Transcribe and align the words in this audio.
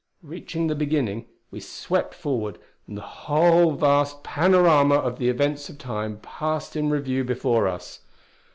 Reaching 0.23 0.65
the 0.65 0.73
Beginning, 0.73 1.27
we 1.51 1.59
swept 1.59 2.15
forward, 2.15 2.57
and 2.87 2.97
the 2.97 3.03
whole 3.03 3.73
vast 3.73 4.23
panorama 4.23 4.95
of 4.95 5.19
the 5.19 5.29
events 5.29 5.69
of 5.69 5.77
Time 5.77 6.17
passed 6.23 6.75
in 6.75 6.89
review 6.89 7.23
before 7.23 7.67
us. 7.67 7.99